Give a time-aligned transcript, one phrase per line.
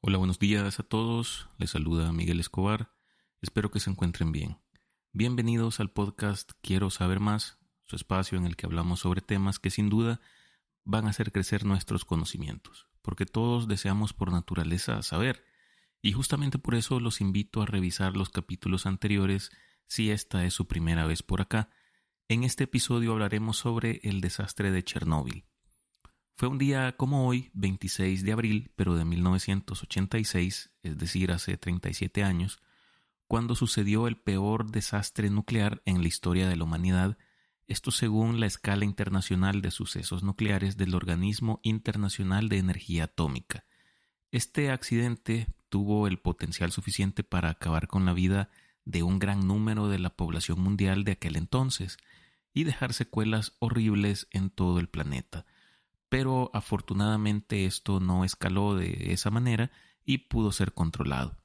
[0.00, 1.48] Hola, buenos días a todos.
[1.58, 2.92] Les saluda Miguel Escobar.
[3.42, 4.56] Espero que se encuentren bien.
[5.12, 9.70] Bienvenidos al podcast Quiero saber más, su espacio en el que hablamos sobre temas que
[9.70, 10.20] sin duda
[10.84, 15.44] van a hacer crecer nuestros conocimientos, porque todos deseamos por naturaleza saber,
[16.00, 19.50] y justamente por eso los invito a revisar los capítulos anteriores
[19.88, 21.70] si esta es su primera vez por acá.
[22.28, 25.44] En este episodio hablaremos sobre el desastre de Chernóbil.
[26.38, 32.22] Fue un día como hoy, 26 de abril, pero de 1986, es decir, hace 37
[32.22, 32.62] años,
[33.26, 37.18] cuando sucedió el peor desastre nuclear en la historia de la humanidad,
[37.66, 43.64] esto según la escala internacional de sucesos nucleares del Organismo Internacional de Energía Atómica.
[44.30, 48.48] Este accidente tuvo el potencial suficiente para acabar con la vida
[48.84, 51.98] de un gran número de la población mundial de aquel entonces
[52.54, 55.44] y dejar secuelas horribles en todo el planeta
[56.08, 59.70] pero afortunadamente esto no escaló de esa manera
[60.04, 61.36] y pudo ser controlado.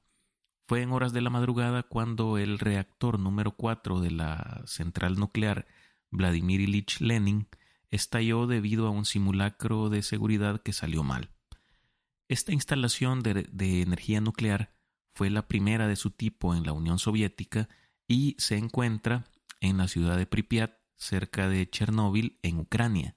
[0.66, 5.66] Fue en horas de la madrugada cuando el reactor número 4 de la central nuclear
[6.10, 7.48] Vladimir Ilich Lenin
[7.90, 11.30] estalló debido a un simulacro de seguridad que salió mal.
[12.28, 14.74] Esta instalación de, energía nuclear
[15.14, 17.68] fue la primera de su tipo en la Unión Soviética
[18.08, 19.26] y se encuentra
[19.60, 23.16] en la ciudad de Pripyat, cerca de Chernóbil, en Ucrania.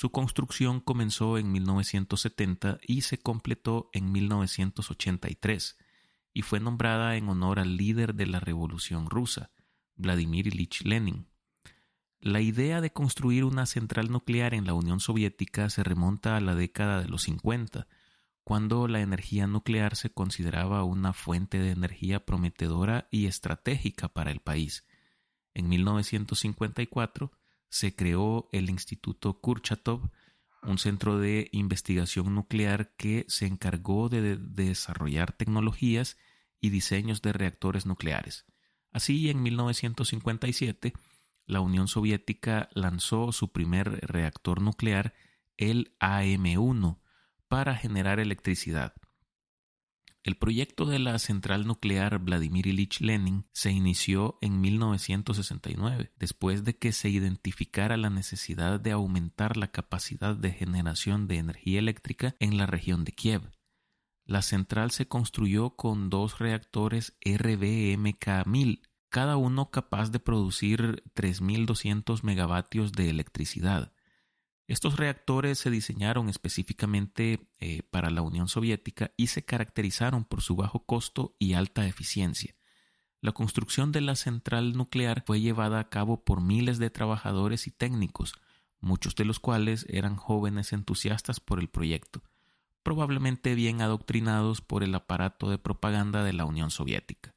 [0.00, 5.76] Su construcción comenzó en 1970 y se completó en 1983
[6.32, 9.50] y fue nombrada en honor al líder de la Revolución rusa,
[9.96, 11.26] Vladimir Ilich Lenin.
[12.18, 16.54] La idea de construir una central nuclear en la Unión Soviética se remonta a la
[16.54, 17.86] década de los 50,
[18.42, 24.40] cuando la energía nuclear se consideraba una fuente de energía prometedora y estratégica para el
[24.40, 24.86] país.
[25.52, 27.32] En 1954,
[27.70, 30.10] se creó el Instituto Kurchatov,
[30.62, 36.18] un centro de investigación nuclear que se encargó de, desarrollar tecnologías
[36.60, 38.44] y diseños de reactores nucleares.
[38.92, 40.92] Así, en 1957,
[41.46, 45.14] la Unión Soviética lanzó su primer reactor nuclear,
[45.56, 46.98] el AM-1,
[47.48, 48.94] para generar electricidad.
[50.22, 56.76] El proyecto de la central nuclear Vladimir Ilich Lenin se inició en 1969, después de
[56.76, 62.58] que se identificara la necesidad de aumentar la capacidad de generación de energía eléctrica en
[62.58, 63.50] la región de Kiev.
[64.26, 72.92] La central se construyó con dos reactores RBMK-1000, cada uno capaz de producir 3.200 megavatios
[72.92, 73.94] de electricidad.
[74.70, 80.54] Estos reactores se diseñaron específicamente eh, para la Unión Soviética y se caracterizaron por su
[80.54, 82.54] bajo costo y alta eficiencia.
[83.20, 87.72] La construcción de la central nuclear fue llevada a cabo por miles de trabajadores y
[87.72, 88.34] técnicos,
[88.78, 92.22] muchos de los cuales eran jóvenes entusiastas por el proyecto,
[92.84, 97.34] probablemente bien adoctrinados por el aparato de propaganda de la Unión Soviética.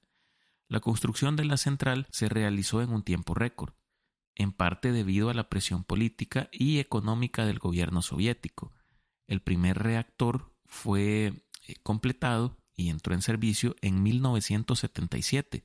[0.68, 3.74] La construcción de la central se realizó en un tiempo récord,
[4.36, 8.74] en parte debido a la presión política y económica del gobierno soviético.
[9.28, 11.34] El primer reactor fue
[11.68, 15.64] eh, completado y entró en servicio en 1977,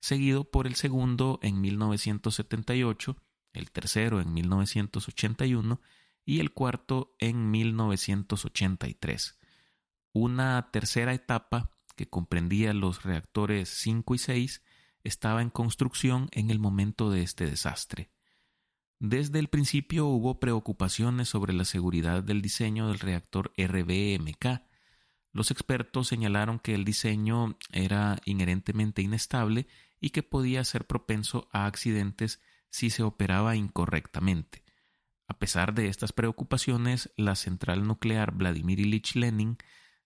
[0.00, 3.16] seguido por el segundo en 1978,
[3.52, 5.80] el tercero en 1981
[6.24, 9.38] y el cuarto en 1983.
[10.12, 14.62] Una tercera etapa que comprendía los reactores 5 y 6
[15.04, 18.10] estaba en construcción en el momento de este desastre.
[18.98, 24.62] Desde el principio hubo preocupaciones sobre la seguridad del diseño del reactor RBMK.
[25.32, 29.66] Los expertos señalaron que el diseño era inherentemente inestable
[30.00, 34.64] y que podía ser propenso a accidentes si se operaba incorrectamente.
[35.26, 39.56] A pesar de estas preocupaciones, la central nuclear Vladimir Ilich Lenin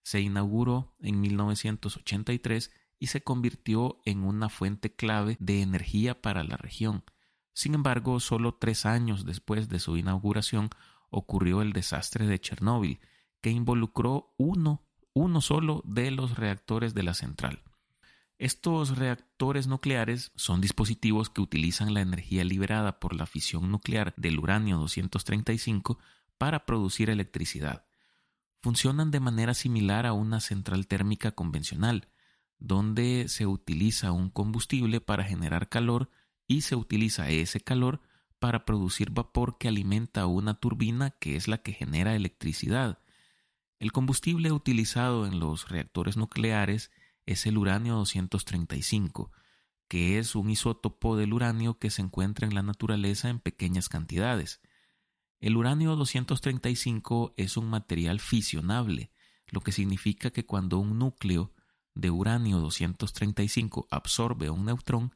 [0.02, 6.56] se inauguró en 1983 y se convirtió en una fuente clave de energía para la
[6.56, 7.04] región.
[7.52, 10.70] Sin embargo, solo tres años después de su inauguración
[11.10, 13.00] ocurrió el desastre de Chernóbil,
[13.40, 14.82] que involucró uno,
[15.12, 17.62] uno solo de los reactores de la central.
[18.38, 24.40] Estos reactores nucleares son dispositivos que utilizan la energía liberada por la fisión nuclear del
[24.40, 25.98] uranio 235
[26.36, 27.84] para producir electricidad.
[28.60, 32.08] Funcionan de manera similar a una central térmica convencional,
[32.58, 36.10] donde se utiliza un combustible para generar calor
[36.46, 38.00] y se utiliza ese calor
[38.38, 42.98] para producir vapor que alimenta una turbina que es la que genera electricidad.
[43.78, 46.90] El combustible utilizado en los reactores nucleares
[47.26, 49.32] es el uranio 235,
[49.88, 54.60] que es un isótopo del uranio que se encuentra en la naturaleza en pequeñas cantidades.
[55.40, 59.10] El uranio 235 es un material fisionable,
[59.46, 61.53] lo que significa que cuando un núcleo
[61.94, 65.14] de uranio 235 absorbe un neutrón,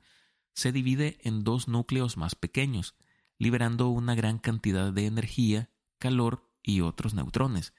[0.55, 2.95] se divide en dos núcleos más pequeños,
[3.39, 7.73] liberando una gran cantidad de energía, calor y otros neutrones,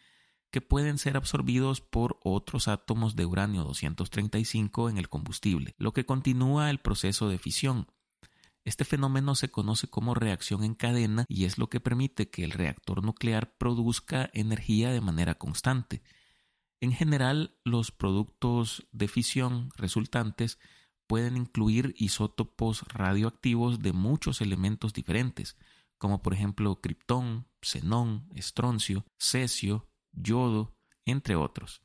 [0.51, 6.05] que pueden ser absorbidos por otros átomos de uranio 235 en el combustible, lo que
[6.05, 7.87] continúa el proceso de fisión.
[8.65, 12.51] Este fenómeno se conoce como reacción en cadena y es lo que permite que el
[12.51, 16.01] reactor nuclear produzca energía de manera constante.
[16.81, 20.59] En general, los productos de fisión resultantes
[21.07, 25.57] pueden incluir isótopos radioactivos de muchos elementos diferentes,
[25.97, 31.81] como por ejemplo criptón, xenón, estroncio, cesio, yodo, entre otros.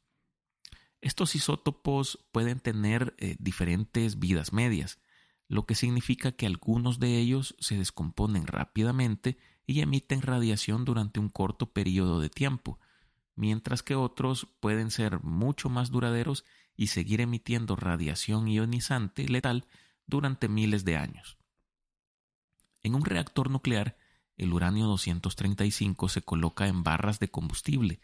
[1.00, 5.00] Estos isótopos pueden tener eh, diferentes vidas medias,
[5.49, 9.37] lo que significa que algunos de ellos se descomponen rápidamente
[9.67, 12.79] y emiten radiación durante un corto periodo de tiempo,
[13.36, 16.44] mientras que otros pueden ser mucho más duraderos
[16.76, 19.66] y seguir emitiendo radiación ionizante letal
[20.06, 21.38] durante miles de años.
[22.82, 23.96] En un reactor nuclear,
[24.36, 28.00] el uranio 235 se coloca en barras de combustible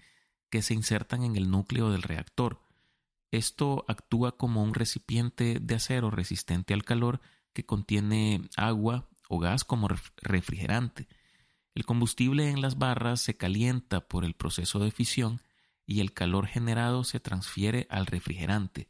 [0.49, 2.63] que se insertan en el núcleo del reactor.
[3.31, 7.21] Esto actúa como un recipiente de acero resistente al calor
[7.53, 11.09] que contiene agua o gas como refrigerante.
[11.75, 15.41] El combustible en las barras se calienta por el proceso de fisión
[15.87, 18.89] y el calor generado se transfiere al refrigerante.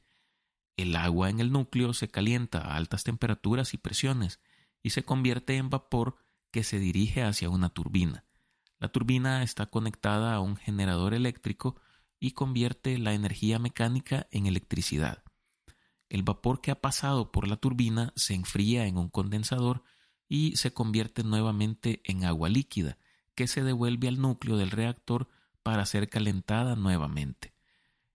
[0.77, 4.41] El agua en el núcleo se calienta a altas temperaturas y presiones
[4.83, 6.17] y se convierte en vapor
[6.51, 8.25] que se dirige hacia una turbina.
[8.79, 11.77] La turbina está conectada a un generador eléctrico
[12.19, 15.23] y convierte la energía mecánica en electricidad.
[16.09, 19.85] El vapor que ha pasado por la turbina se enfría en un condensador
[20.31, 22.97] y se convierte nuevamente en agua líquida,
[23.35, 25.29] que se devuelve al núcleo del reactor
[25.65, 27.53] para ser calentada nuevamente.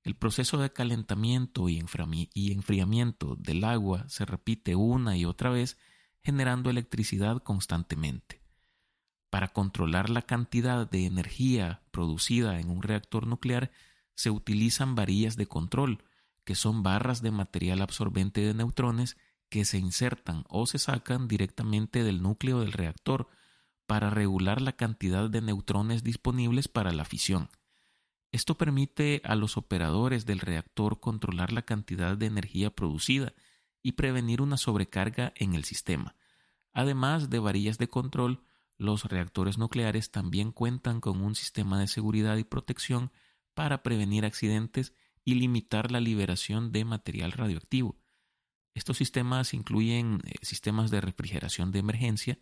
[0.01, 5.77] El proceso de calentamiento y enfriamiento del agua se repite una y otra vez,
[6.23, 8.41] generando electricidad constantemente.
[9.29, 13.71] Para controlar la cantidad de energía producida en un reactor nuclear
[14.13, 16.01] se utilizan varillas de control,
[16.45, 19.17] que son barras de material absorbente de neutrones
[19.55, 23.29] que se insertan o se sacan directamente del núcleo del reactor
[23.85, 27.47] para regular la cantidad de neutrones disponibles para la fisión.
[28.33, 33.31] Esto permite a los operadores del reactor controlar la cantidad de energía producida
[33.81, 36.17] y prevenir una sobrecarga en el sistema.
[36.73, 38.43] Además de varillas de control,
[38.77, 43.09] los reactores nucleares también cuentan con un sistema de seguridad y protección
[43.53, 44.93] para prevenir accidentes
[45.23, 47.95] y limitar la liberación de material radioactivo.
[48.75, 52.37] Estos sistemas incluyen eh, sistemas de refrigeración de emergencia,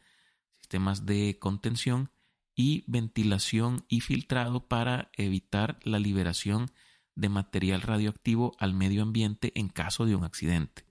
[0.60, 2.12] sistemas de contención
[2.56, 6.72] y ventilación y filtrado para evitar la liberación
[7.16, 10.86] de material radioactivo al medio ambiente en caso de un accidente.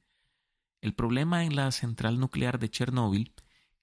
[0.80, 3.34] El problema en la central nuclear de Chernóbil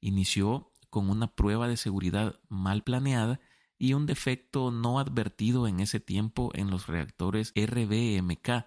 [0.01, 3.39] inició con una prueba de seguridad mal planeada
[3.77, 8.65] y un defecto no advertido en ese tiempo en los reactores RBMK.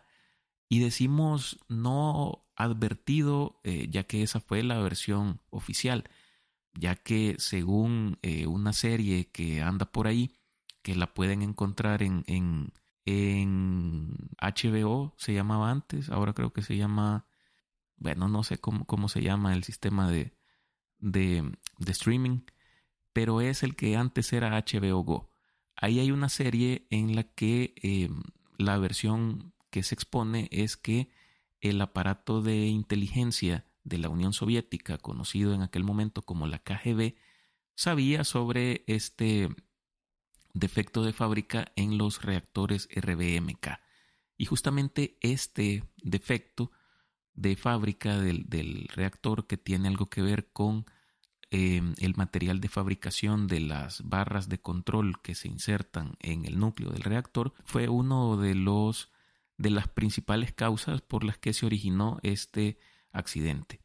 [0.73, 6.05] Y decimos no advertido eh, ya que esa fue la versión oficial,
[6.73, 10.35] ya que según eh, una serie que anda por ahí,
[10.81, 12.73] que la pueden encontrar en, en,
[13.05, 17.27] en HBO, se llamaba antes, ahora creo que se llama,
[17.99, 20.33] bueno, no sé cómo, cómo se llama el sistema de,
[20.99, 22.47] de, de streaming,
[23.13, 25.31] pero es el que antes era HBO Go.
[25.77, 28.09] Ahí hay una serie en la que eh,
[28.57, 31.11] la versión que se expone es que
[31.61, 37.17] el aparato de inteligencia de la Unión Soviética, conocido en aquel momento como la KGB,
[37.75, 39.49] sabía sobre este
[40.55, 43.81] defecto de fábrica en los reactores RBMK.
[44.37, 46.71] Y justamente este defecto
[47.35, 50.87] de fábrica del, del reactor que tiene algo que ver con
[51.55, 56.59] Em, el material de fabricación de las barras de control que se insertan en el
[56.59, 59.12] núcleo del reactor fue uno de los
[59.63, 62.79] de las principales causas por las que se originó este
[63.13, 63.81] accidente.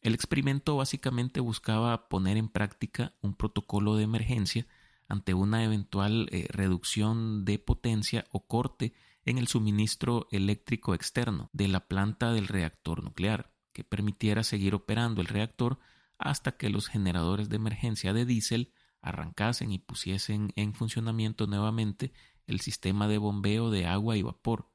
[0.00, 4.66] El experimento básicamente buscaba poner en práctica un protocolo de emergencia
[5.08, 11.66] ante una eventual eh, reducción de potencia o corte en el suministro eléctrico externo de
[11.66, 15.80] la planta del reactor nuclear, que permitiera seguir operando el reactor
[16.18, 22.12] hasta que los generadores de emergencia de diésel arrancasen y pusiesen en funcionamiento nuevamente
[22.46, 24.70] el sistema de bombeo de agua y vapor.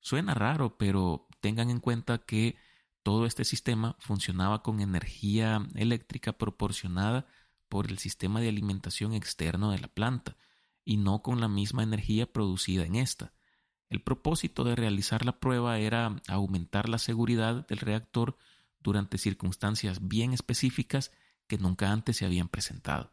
[0.00, 2.56] Suena raro, pero tengan en cuenta que
[3.02, 7.26] todo este sistema funcionaba con energía eléctrica proporcionada
[7.68, 10.36] por el sistema de alimentación externo de la planta
[10.84, 13.32] y no con la misma energía producida en esta.
[13.88, 18.36] El propósito de realizar la prueba era aumentar la seguridad del reactor
[18.80, 21.12] durante circunstancias bien específicas
[21.46, 23.12] que nunca antes se habían presentado.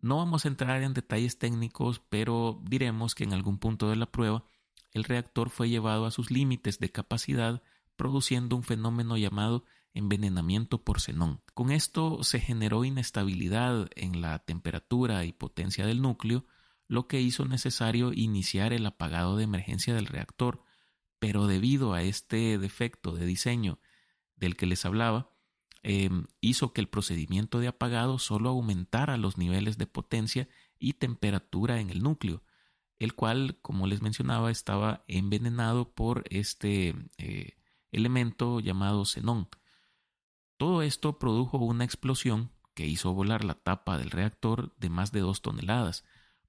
[0.00, 4.10] No vamos a entrar en detalles técnicos, pero diremos que en algún punto de la
[4.10, 4.44] prueba
[4.92, 7.62] el reactor fue llevado a sus límites de capacidad,
[7.96, 11.40] produciendo un fenómeno llamado envenenamiento por xenón.
[11.54, 16.46] Con esto se generó inestabilidad en la temperatura y potencia del núcleo,
[16.86, 20.62] lo que hizo necesario iniciar el apagado de emergencia del reactor,
[21.18, 23.78] pero debido a este defecto de diseño
[24.36, 25.30] del que les hablaba,
[25.82, 31.80] em, hizo que el procedimiento de apagado solo aumentara los niveles de potencia y temperatura
[31.80, 32.42] en el núcleo,
[33.00, 37.56] el cual, como les mencionaba, estaba envenenado por este eh,
[37.90, 39.48] elemento llamado xenón.
[40.58, 45.20] Todo esto produjo una explosión que hizo volar la tapa del reactor de más de
[45.20, 46.04] dos toneladas,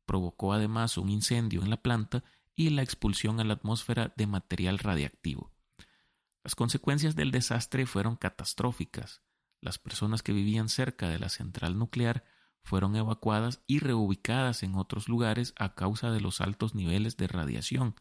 [0.06, 4.78] provocó además un incendio en la planta y la expulsión a la atmósfera de material
[4.78, 5.54] radiactivo.
[6.44, 9.22] Las consecuencias del desastre fueron catastróficas.
[9.62, 12.26] Las personas que vivían cerca de la central nuclear
[12.64, 17.96] fueron evacuadas y reubicadas en otros lugares a causa de los altos niveles de radiación.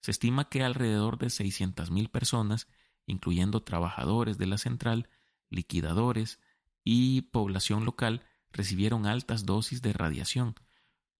[0.00, 2.68] Se estima que alrededor de 600.000 personas,
[3.06, 5.08] incluyendo trabajadores de la central,
[5.50, 6.40] liquidadores
[6.84, 10.54] y población local, recibieron altas dosis de radiación.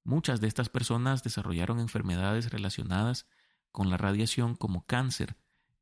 [0.05, 3.27] Muchas de estas personas desarrollaron enfermedades relacionadas
[3.71, 5.37] con la radiación como cáncer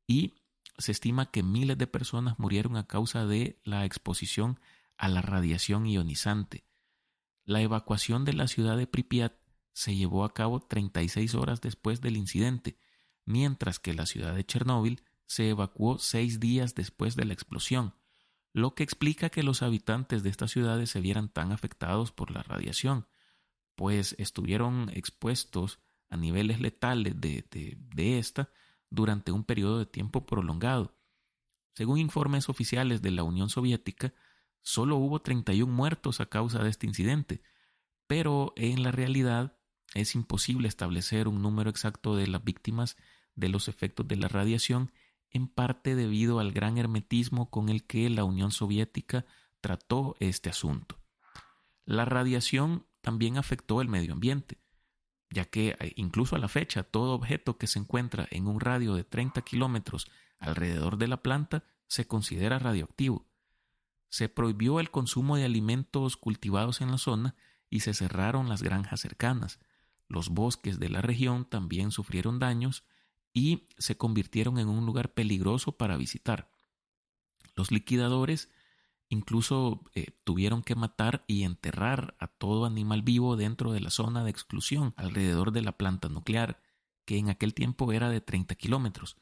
[0.07, 0.35] y
[0.77, 4.59] se estima que miles de personas murieron a causa de la exposición
[4.97, 6.65] a la radiación ionizante.
[7.43, 9.33] La evacuación de la ciudad de Pripyat
[9.73, 12.77] se llevó a cabo 36 horas después del incidente,
[13.25, 17.95] mientras que la ciudad de Chernóbil se evacuó seis días después de la explosión,
[18.53, 22.43] lo que explica que los habitantes de estas ciudades se vieran tan afectados por la
[22.43, 23.07] radiación,
[23.75, 25.79] pues estuvieron expuestos
[26.09, 28.49] a niveles letales de, de, de esta
[28.89, 30.97] durante un periodo de tiempo prolongado.
[31.73, 34.13] Según informes oficiales de la Unión Soviética,
[34.61, 37.41] solo hubo 31 muertos a causa de este incidente,
[38.07, 39.57] pero en la realidad
[39.93, 42.97] es imposible establecer un número exacto de las víctimas
[43.35, 44.91] de los efectos de la radiación,
[45.29, 49.25] en parte debido al gran hermetismo con el que la Unión Soviética
[49.61, 50.99] trató este asunto.
[51.85, 54.61] La radiación también afectó el medio ambiente,
[55.29, 58.93] ya que eh, incluso a la fecha todo objeto que se encuentra en un radio
[58.93, 63.30] de 30 kilómetros alrededor de la planta se considera radioactivo.
[64.11, 67.33] Se prohibió el consumo de alimentos cultivados en la zona
[67.69, 69.59] y se cerraron las granjas cercanas.
[70.09, 72.83] Los bosques de la región también sufrieron daños
[73.31, 76.51] y se convirtieron en un lugar peligroso para visitar.
[77.55, 78.49] Los liquidadores
[79.07, 84.25] incluso eh, tuvieron que matar y enterrar a todo animal vivo dentro de la zona
[84.25, 86.61] de exclusión alrededor de la planta nuclear,
[87.05, 89.15] que en aquel tiempo era de 30 kilómetros.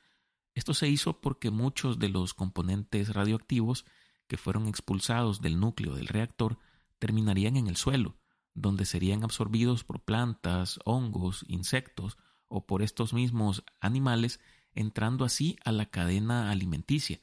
[0.55, 3.85] Esto se hizo porque muchos de los componentes radioactivos
[4.29, 6.59] que fueron expulsados del núcleo del reactor
[6.99, 8.15] terminarían en el suelo,
[8.53, 12.17] donde serían absorbidos por plantas, hongos, insectos
[12.47, 14.39] o por estos mismos animales,
[14.75, 17.19] entrando así a la cadena alimenticia.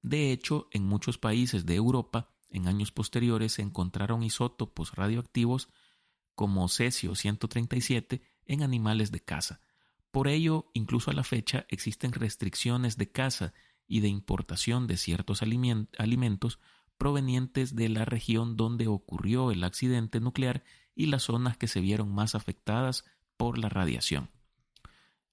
[0.00, 5.68] De hecho, en muchos países de Europa, en años posteriores se encontraron isótopos radioactivos
[6.36, 9.60] como cesio 137 en animales de caza.
[10.12, 13.54] Por ello, incluso a la fecha, existen restricciones de caza
[13.86, 16.58] y de importación de ciertos alimentos
[16.96, 20.64] provenientes de la región donde ocurrió el accidente nuclear
[20.94, 23.04] y las zonas que se vieron más afectadas
[23.36, 24.30] por la radiación.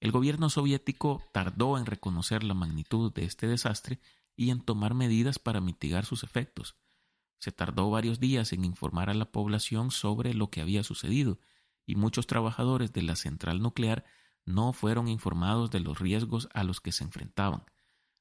[0.00, 4.00] El gobierno soviético tardó en reconocer la magnitud de este desastre
[4.34, 6.76] y en tomar medidas para mitigar sus efectos.
[7.38, 11.38] Se tardó varios días en informar a la población sobre lo que había sucedido,
[11.86, 14.04] y muchos trabajadores de la central nuclear
[14.44, 17.64] no fueron informados de los riesgos a los que se enfrentaban.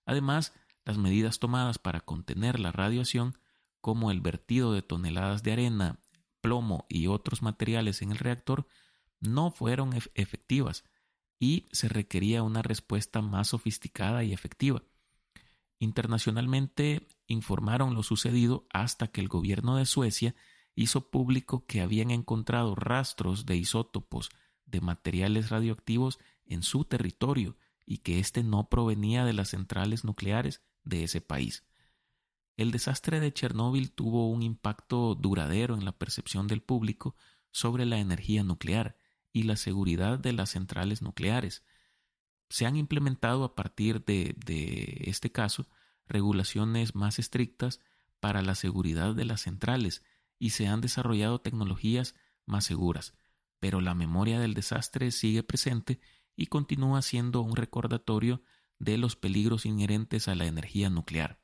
[0.06, 0.54] Además,
[0.86, 3.38] las medidas tomadas para contener la radiación,
[3.82, 6.00] como el vertido de toneladas de arena,
[6.42, 8.68] plomo y otros materiales en el reactor,
[9.20, 10.84] no fueron efectivas
[11.40, 14.84] y se requería una respuesta más sofisticada y efectiva.
[15.80, 20.36] Internacionalmente informaron lo sucedido hasta que el gobierno de Suecia
[20.76, 24.30] hizo público que habían encontrado rastros de isótopos
[24.66, 30.62] de materiales radioactivos en su territorio y que éste no provenía de las centrales nucleares
[30.84, 31.64] de ese país.
[32.58, 37.16] El desastre de Chernóbil tuvo un impacto duradero en la percepción del público
[37.52, 38.96] sobre la energía nuclear
[39.34, 41.64] y la seguridad de las centrales nucleares.
[42.50, 45.68] Se han implementado a partir de, de este caso
[46.08, 47.80] regulaciones más estrictas
[48.20, 50.04] para la seguridad de las centrales
[50.38, 53.14] y se han desarrollado tecnologías más seguras,
[53.60, 56.00] pero la memoria del desastre sigue presente
[56.42, 58.42] y continúa siendo un recordatorio
[58.80, 61.40] de los peligros inherentes a la energía nuclear.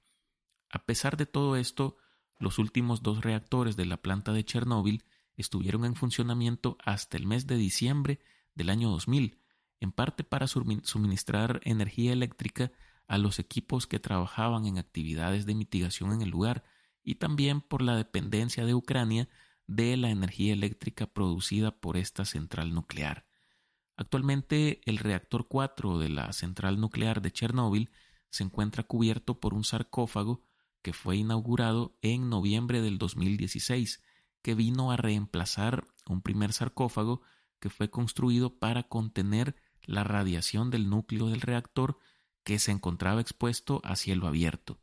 [0.71, 1.97] A pesar de todo esto,
[2.39, 7.45] los últimos dos reactores de la planta de Chernóbil estuvieron en funcionamiento hasta el mes
[7.45, 8.19] de diciembre
[8.55, 9.39] del año 2000,
[9.81, 12.71] en parte para suministrar energía eléctrica
[13.07, 16.63] a los equipos que trabajaban en actividades de mitigación en el lugar
[17.03, 19.29] y también por la dependencia de Ucrania
[19.67, 23.26] de la energía eléctrica producida por esta central nuclear.
[23.97, 27.89] Actualmente el reactor 4 de la central nuclear de Chernóbil
[28.29, 30.43] se encuentra cubierto por un sarcófago
[30.83, 34.03] que fue inaugurado en noviembre del 2016,
[34.43, 37.23] que vino a reemplazar un primer sarcófago
[37.59, 41.97] que fue construido para contener la radiación del núcleo del reactor
[42.43, 44.79] que se encontraba expuesto a cielo abierto.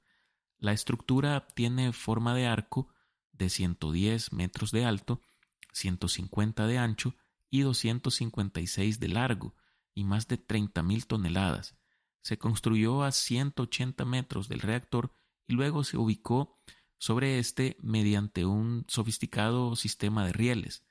[0.59, 2.89] La estructura tiene forma de arco
[3.33, 5.21] de 110 metros de alto,
[5.73, 7.15] 150 de ancho
[7.55, 9.55] y 256 de largo
[9.95, 11.77] y más de 30.000 toneladas.
[12.21, 15.13] Se construyó a 180 metros del reactor
[15.47, 16.59] y luego se ubicó
[16.99, 20.85] sobre este mediante un sofisticado sistema de rieles.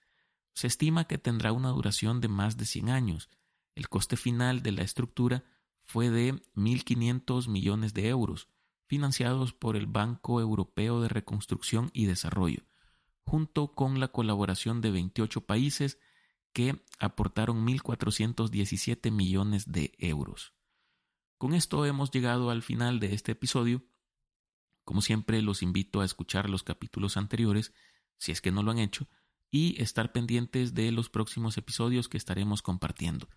[0.53, 3.29] Se estima que tendrá una duración de más de 100 años.
[3.75, 5.43] El coste final de la estructura
[5.84, 8.48] fue de 1.500 millones de euros,
[8.86, 12.63] financiados por el Banco Europeo de Reconstrucción y Desarrollo,
[13.25, 16.00] junto con la colaboración de 28 países
[16.53, 20.53] que aportaron 1.417 millones de euros.
[21.38, 23.83] Con esto hemos llegado al final de este episodio.
[24.86, 27.74] Como siempre, los invito a escuchar los capítulos anteriores,
[28.17, 29.10] si es que no lo han hecho,
[29.51, 33.27] y estar pendientes de los próximos episodios que estaremos compartiendo.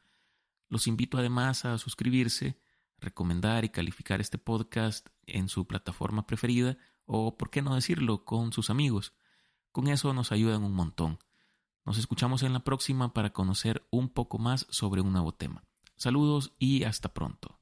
[0.68, 2.58] Los invito además a suscribirse,
[2.98, 8.52] recomendar y calificar este podcast en su plataforma preferida o, por qué no decirlo, con
[8.52, 9.14] sus amigos.
[9.72, 11.18] Con eso nos ayudan un montón.
[11.86, 15.62] Nos escuchamos en la próxima para conocer un poco más sobre un nuevo tema.
[15.94, 17.60] Saludos y hasta pronto.